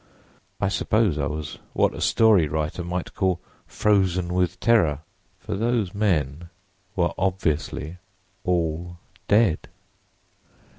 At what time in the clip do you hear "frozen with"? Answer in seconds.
3.67-4.59